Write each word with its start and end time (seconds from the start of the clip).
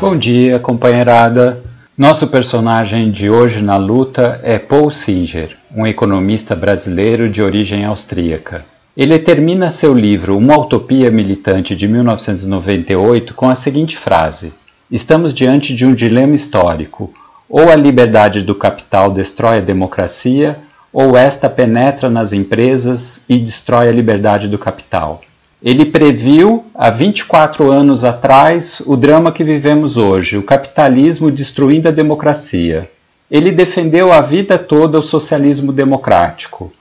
Bom 0.00 0.16
dia, 0.16 0.58
companheirada. 0.58 1.62
Nosso 1.96 2.26
personagem 2.28 3.10
de 3.10 3.28
hoje 3.28 3.62
na 3.62 3.76
luta 3.76 4.40
é 4.42 4.58
Paul 4.58 4.90
Singer, 4.90 5.54
um 5.76 5.86
economista 5.86 6.56
brasileiro 6.56 7.28
de 7.28 7.42
origem 7.42 7.84
austríaca. 7.84 8.64
Ele 8.96 9.18
termina 9.18 9.70
seu 9.70 9.92
livro 9.92 10.38
Uma 10.38 10.58
Utopia 10.58 11.10
Militante 11.10 11.76
de 11.76 11.86
1998 11.86 13.34
com 13.34 13.50
a 13.50 13.54
seguinte 13.54 13.98
frase: 13.98 14.54
Estamos 14.90 15.34
diante 15.34 15.74
de 15.74 15.84
um 15.84 15.92
dilema 15.92 16.34
histórico. 16.34 17.12
Ou 17.46 17.68
a 17.68 17.76
liberdade 17.76 18.42
do 18.42 18.54
capital 18.54 19.10
destrói 19.10 19.58
a 19.58 19.60
democracia, 19.60 20.56
ou 20.90 21.14
esta 21.14 21.50
penetra 21.50 22.08
nas 22.08 22.32
empresas 22.32 23.22
e 23.28 23.36
destrói 23.36 23.90
a 23.90 23.92
liberdade 23.92 24.48
do 24.48 24.56
capital. 24.56 25.20
Ele 25.62 25.84
previu 25.84 26.64
há 26.74 26.88
24 26.88 27.70
anos 27.70 28.02
atrás 28.02 28.80
o 28.86 28.96
drama 28.96 29.30
que 29.30 29.44
vivemos 29.44 29.98
hoje, 29.98 30.38
o 30.38 30.42
capitalismo 30.42 31.30
destruindo 31.30 31.86
a 31.86 31.90
democracia. 31.90 32.88
Ele 33.30 33.52
defendeu 33.52 34.10
a 34.10 34.22
vida 34.22 34.56
toda 34.58 34.98
o 34.98 35.02
socialismo 35.02 35.70
democrático. 35.70 36.72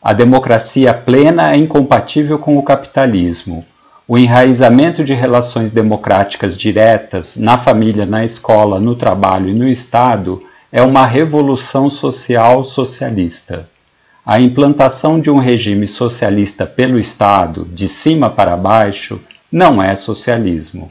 A 0.00 0.12
democracia 0.12 0.94
plena 0.94 1.52
é 1.52 1.56
incompatível 1.56 2.38
com 2.38 2.56
o 2.56 2.62
capitalismo. 2.62 3.66
O 4.06 4.16
enraizamento 4.16 5.02
de 5.02 5.14
relações 5.14 5.72
democráticas 5.72 6.56
diretas 6.56 7.36
na 7.36 7.58
família, 7.58 8.06
na 8.06 8.24
escola, 8.24 8.78
no 8.78 8.94
trabalho 8.94 9.48
e 9.48 9.54
no 9.54 9.68
Estado 9.68 10.40
é 10.70 10.80
uma 10.80 11.04
revolução 11.04 11.90
social 11.90 12.64
socialista 12.64 13.68
a 14.28 14.38
implantação 14.38 15.18
de 15.18 15.30
um 15.30 15.38
regime 15.38 15.88
socialista 15.88 16.66
pelo 16.66 16.98
Estado, 16.98 17.66
de 17.72 17.88
cima 17.88 18.28
para 18.28 18.58
baixo, 18.58 19.18
não 19.50 19.82
é 19.82 19.96
socialismo. 19.96 20.90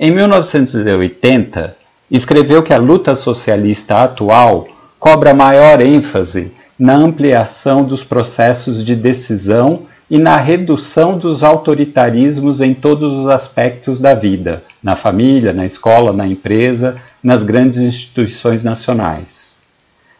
Em 0.00 0.10
1980, 0.10 1.76
escreveu 2.10 2.62
que 2.62 2.72
a 2.72 2.78
luta 2.78 3.14
socialista 3.14 4.02
atual 4.02 4.68
cobra 4.98 5.34
maior 5.34 5.82
ênfase 5.82 6.54
na 6.78 6.94
ampliação 6.94 7.84
dos 7.84 8.02
processos 8.02 8.82
de 8.82 8.96
decisão 8.96 9.82
e 10.10 10.16
na 10.16 10.38
redução 10.38 11.18
dos 11.18 11.42
autoritarismos 11.42 12.62
em 12.62 12.72
todos 12.72 13.12
os 13.12 13.28
aspectos 13.28 14.00
da 14.00 14.14
vida, 14.14 14.64
na 14.82 14.96
família, 14.96 15.52
na 15.52 15.66
escola, 15.66 16.10
na 16.10 16.26
empresa, 16.26 16.96
nas 17.22 17.44
grandes 17.44 17.80
instituições 17.80 18.64
nacionais. 18.64 19.57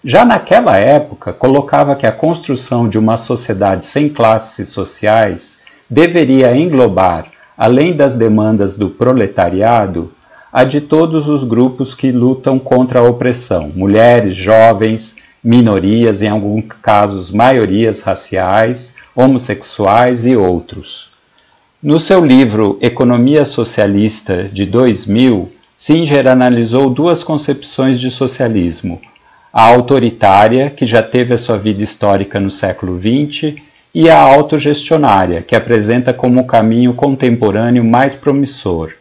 Já 0.04 0.24
naquela 0.24 0.76
época, 0.76 1.32
colocava 1.32 1.96
que 1.96 2.06
a 2.06 2.12
construção 2.12 2.88
de 2.88 2.96
uma 2.96 3.16
sociedade 3.16 3.84
sem 3.84 4.08
classes 4.08 4.68
sociais 4.68 5.62
deveria 5.90 6.56
englobar, 6.56 7.26
além 7.56 7.96
das 7.96 8.14
demandas 8.14 8.78
do 8.78 8.90
proletariado, 8.90 10.12
a 10.52 10.62
de 10.62 10.80
todos 10.80 11.28
os 11.28 11.42
grupos 11.42 11.94
que 11.96 12.12
lutam 12.12 12.60
contra 12.60 13.00
a 13.00 13.02
opressão: 13.02 13.72
mulheres, 13.74 14.36
jovens, 14.36 15.16
minorias, 15.42 16.22
em 16.22 16.28
alguns 16.28 16.66
casos 16.80 17.32
maiorias 17.32 18.00
raciais, 18.02 18.98
homossexuais 19.16 20.24
e 20.24 20.36
outros. 20.36 21.10
No 21.82 21.98
seu 21.98 22.24
livro 22.24 22.78
Economia 22.80 23.44
Socialista 23.44 24.44
de 24.44 24.64
2000, 24.64 25.50
Singer 25.76 26.28
analisou 26.28 26.88
duas 26.88 27.24
concepções 27.24 27.98
de 27.98 28.12
socialismo 28.12 29.00
a 29.52 29.62
autoritária, 29.62 30.70
que 30.70 30.86
já 30.86 31.02
teve 31.02 31.34
a 31.34 31.38
sua 31.38 31.56
vida 31.56 31.82
histórica 31.82 32.38
no 32.38 32.50
século 32.50 32.98
XX, 32.98 33.54
e 33.94 34.08
a 34.08 34.18
autogestionária, 34.18 35.42
que 35.42 35.56
apresenta 35.56 36.12
como 36.12 36.40
o 36.40 36.46
caminho 36.46 36.92
contemporâneo 36.94 37.84
mais 37.84 38.14
promissor. 38.14 38.92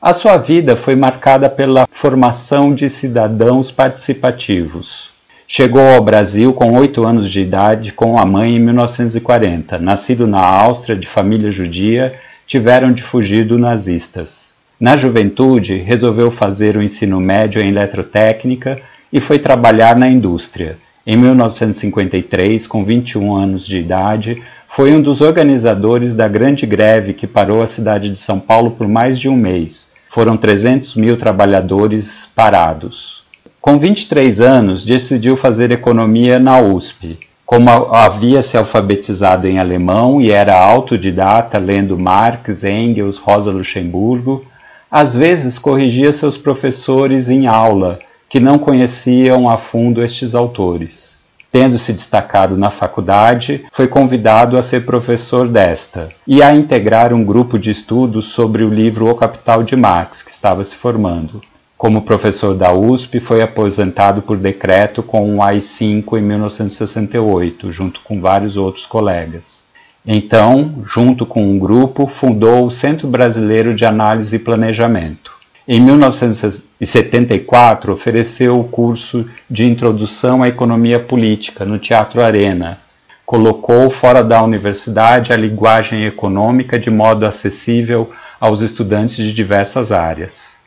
A 0.00 0.12
sua 0.12 0.36
vida 0.36 0.76
foi 0.76 0.94
marcada 0.94 1.50
pela 1.50 1.86
formação 1.90 2.72
de 2.72 2.88
cidadãos 2.88 3.70
participativos. 3.70 5.10
Chegou 5.46 5.82
ao 5.82 6.04
Brasil 6.04 6.52
com 6.52 6.74
oito 6.74 7.04
anos 7.04 7.28
de 7.28 7.40
idade 7.40 7.92
com 7.92 8.18
a 8.18 8.24
mãe 8.24 8.54
em 8.54 8.60
1940. 8.60 9.78
Nascido 9.78 10.26
na 10.26 10.40
Áustria, 10.40 10.94
de 10.94 11.06
família 11.06 11.50
judia, 11.50 12.14
tiveram 12.46 12.92
de 12.92 13.02
fugir 13.02 13.44
dos 13.44 13.58
nazistas. 13.58 14.54
Na 14.78 14.96
juventude, 14.96 15.76
resolveu 15.78 16.30
fazer 16.30 16.76
o 16.76 16.82
ensino 16.82 17.18
médio 17.18 17.60
em 17.60 17.68
eletrotécnica 17.68 18.80
e 19.12 19.20
foi 19.20 19.38
trabalhar 19.38 19.96
na 19.96 20.08
indústria. 20.08 20.78
Em 21.06 21.16
1953, 21.16 22.66
com 22.66 22.84
21 22.84 23.34
anos 23.34 23.66
de 23.66 23.78
idade, 23.78 24.42
foi 24.68 24.92
um 24.92 25.00
dos 25.00 25.22
organizadores 25.22 26.14
da 26.14 26.28
grande 26.28 26.66
greve 26.66 27.14
que 27.14 27.26
parou 27.26 27.62
a 27.62 27.66
cidade 27.66 28.10
de 28.10 28.18
São 28.18 28.38
Paulo 28.38 28.72
por 28.72 28.86
mais 28.86 29.18
de 29.18 29.28
um 29.28 29.34
mês. 29.34 29.94
Foram 30.10 30.36
300 30.36 30.94
mil 30.96 31.16
trabalhadores 31.16 32.30
parados. 32.36 33.24
Com 33.60 33.78
23 33.78 34.40
anos, 34.40 34.84
decidiu 34.84 35.36
fazer 35.36 35.70
economia 35.70 36.38
na 36.38 36.60
USP. 36.60 37.18
Como 37.46 37.70
havia 37.70 38.42
se 38.42 38.58
alfabetizado 38.58 39.48
em 39.48 39.58
alemão 39.58 40.20
e 40.20 40.30
era 40.30 40.54
autodidata, 40.54 41.56
lendo 41.56 41.98
Marx, 41.98 42.64
Engels, 42.64 43.16
Rosa 43.16 43.50
Luxemburgo, 43.50 44.44
às 44.90 45.14
vezes 45.16 45.58
corrigia 45.58 46.12
seus 46.12 46.36
professores 46.36 47.30
em 47.30 47.46
aula 47.46 47.98
que 48.28 48.38
não 48.38 48.58
conheciam 48.58 49.48
a 49.48 49.56
fundo 49.56 50.04
estes 50.04 50.34
autores. 50.34 51.18
Tendo 51.50 51.78
se 51.78 51.94
destacado 51.94 52.58
na 52.58 52.68
faculdade, 52.68 53.64
foi 53.72 53.88
convidado 53.88 54.58
a 54.58 54.62
ser 54.62 54.84
professor 54.84 55.48
desta 55.48 56.10
e 56.26 56.42
a 56.42 56.54
integrar 56.54 57.14
um 57.14 57.24
grupo 57.24 57.58
de 57.58 57.70
estudos 57.70 58.26
sobre 58.26 58.62
o 58.62 58.68
livro 58.68 59.08
O 59.08 59.14
Capital 59.14 59.62
de 59.62 59.74
Marx, 59.74 60.22
que 60.22 60.30
estava 60.30 60.62
se 60.62 60.76
formando. 60.76 61.40
Como 61.78 62.02
professor 62.02 62.54
da 62.54 62.72
USP, 62.72 63.18
foi 63.18 63.40
aposentado 63.40 64.20
por 64.20 64.36
decreto 64.36 65.02
com 65.02 65.36
o 65.36 65.42
AI-5 65.42 66.18
em 66.18 66.22
1968, 66.22 67.72
junto 67.72 68.00
com 68.02 68.20
vários 68.20 68.56
outros 68.56 68.84
colegas. 68.84 69.64
Então, 70.04 70.82
junto 70.84 71.24
com 71.24 71.42
um 71.42 71.58
grupo, 71.58 72.06
fundou 72.06 72.66
o 72.66 72.70
Centro 72.70 73.06
Brasileiro 73.08 73.74
de 73.74 73.84
Análise 73.84 74.36
e 74.36 74.40
Planejamento. 74.40 75.37
Em 75.70 75.82
1974, 75.82 77.92
ofereceu 77.92 78.58
o 78.58 78.64
curso 78.64 79.28
de 79.50 79.66
Introdução 79.66 80.42
à 80.42 80.48
Economia 80.48 80.98
Política 80.98 81.66
no 81.66 81.78
Teatro 81.78 82.22
Arena. 82.22 82.78
Colocou 83.26 83.90
fora 83.90 84.24
da 84.24 84.42
universidade 84.42 85.30
a 85.30 85.36
linguagem 85.36 86.06
econômica 86.06 86.78
de 86.78 86.90
modo 86.90 87.26
acessível 87.26 88.10
aos 88.40 88.62
estudantes 88.62 89.16
de 89.16 89.34
diversas 89.34 89.92
áreas. 89.92 90.62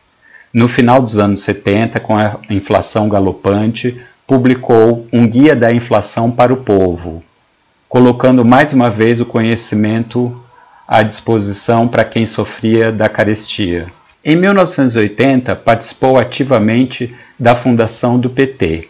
No 0.53 0.67
final 0.67 1.01
dos 1.01 1.17
anos 1.17 1.39
70, 1.39 1.99
com 1.99 2.15
a 2.15 2.35
inflação 2.47 3.09
galopante, 3.09 3.99
publicou 4.27 5.07
um 5.11 5.27
Guia 5.27 5.55
da 5.55 5.73
Inflação 5.73 6.29
para 6.29 6.53
o 6.53 6.57
Povo, 6.57 7.23
colocando 7.89 8.45
mais 8.45 8.71
uma 8.71 8.91
vez 8.91 9.19
o 9.19 9.25
conhecimento 9.25 10.39
à 10.87 11.01
disposição 11.01 11.87
para 11.87 12.05
quem 12.05 12.27
sofria 12.27 12.91
da 12.91 13.09
carestia. 13.09 13.87
Em 14.23 14.35
1980, 14.35 15.55
participou 15.55 16.19
ativamente 16.19 17.11
da 17.39 17.55
fundação 17.55 18.19
do 18.19 18.29
PT. 18.29 18.87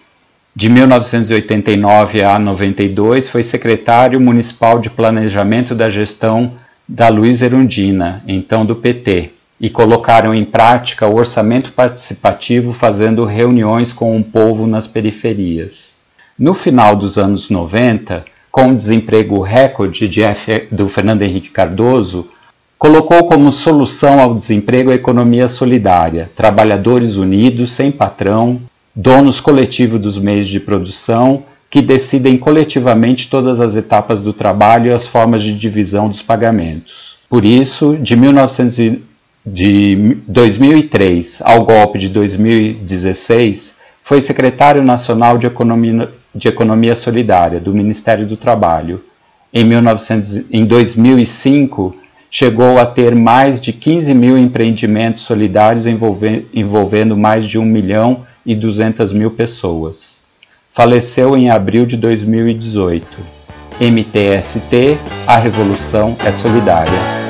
De 0.54 0.68
1989 0.68 2.22
a 2.22 2.38
92, 2.38 3.30
foi 3.30 3.42
secretário 3.42 4.20
municipal 4.20 4.78
de 4.80 4.90
planejamento 4.90 5.74
da 5.74 5.90
gestão 5.90 6.52
da 6.86 7.08
Luiz 7.08 7.42
Erundina, 7.42 8.22
então 8.28 8.66
do 8.66 8.76
PT, 8.76 9.30
e 9.58 9.70
colocaram 9.70 10.36
em 10.36 10.44
prática 10.44 11.08
o 11.08 11.16
orçamento 11.16 11.72
participativo 11.72 12.74
fazendo 12.74 13.24
reuniões 13.24 13.94
com 13.94 14.18
o 14.18 14.24
povo 14.24 14.68
nas 14.68 14.86
periferias. 14.86 16.00
No 16.38 16.54
final 16.54 16.94
dos 16.94 17.18
anos 17.18 17.50
90, 17.50 18.26
com 18.52 18.72
o 18.72 18.76
desemprego 18.76 19.40
recorde 19.40 20.10
de 20.10 20.24
F, 20.24 20.68
do 20.70 20.90
Fernando 20.90 21.22
Henrique 21.22 21.52
Cardoso, 21.52 22.28
colocou 22.82 23.26
como 23.26 23.52
solução 23.52 24.20
ao 24.20 24.34
desemprego 24.34 24.90
a 24.90 24.96
economia 24.96 25.48
solidária, 25.48 26.32
trabalhadores 26.36 27.16
unidos, 27.16 27.74
sem 27.74 27.92
patrão, 27.92 28.60
donos 28.96 29.40
coletivos 29.40 30.02
dos 30.02 30.18
meios 30.18 30.48
de 30.48 30.60
produção, 30.60 31.44
que 31.70 31.80
decidem 31.80 32.40
coletivamente 32.40 33.30
todas 33.30 33.62
as 33.62 33.76
etapas 33.76 34.20
do 34.20 34.34
trabalho 34.34 34.88
e 34.88 34.92
as 34.92 35.06
formas 35.06 35.44
de 35.44 35.56
divisão 35.56 36.10
dos 36.10 36.24
pagamentos. 36.24 37.18
Por 37.30 37.46
isso, 37.46 37.96
de, 38.02 38.16
1900, 38.16 38.98
de 39.46 40.18
2003 40.28 41.44
ao 41.46 41.64
golpe 41.64 42.00
de 42.00 42.10
2016, 42.10 43.80
foi 44.02 44.22
secretário 44.22 44.82
nacional 44.82 45.38
de 45.38 45.46
Economia, 45.46 46.10
de 46.34 46.48
Economia 46.48 46.96
Solidária 46.96 47.60
do 47.60 47.76
Ministério 47.76 48.26
do 48.26 48.36
Trabalho. 48.36 49.04
Em, 49.54 49.64
1900, 49.64 50.52
em 50.52 50.66
2005, 50.66 52.01
chegou 52.32 52.80
a 52.80 52.86
ter 52.86 53.14
mais 53.14 53.60
de 53.60 53.74
15 53.74 54.14
mil 54.14 54.38
empreendimentos 54.38 55.24
solidários 55.24 55.86
envolvendo 55.86 57.18
mais 57.18 57.46
de 57.46 57.60
1 57.60 57.66
milhão 57.66 58.26
e 58.46 58.56
200 58.56 59.12
mil 59.12 59.32
pessoas. 59.32 60.24
Faleceu 60.72 61.36
em 61.36 61.50
abril 61.50 61.86
de 61.86 61.98
2018. 61.98 63.06
MTST, 63.82 64.98
a 65.28 65.36
revolução 65.36 66.16
é 66.26 66.32
solidária. 66.32 67.21